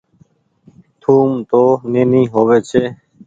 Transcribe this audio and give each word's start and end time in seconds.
ٿوم 1.01 1.29
تو 1.49 1.61
نيني 1.91 2.21
هووي 2.33 2.59
ڇي۔ 2.69 2.83